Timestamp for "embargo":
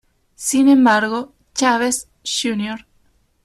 0.67-1.31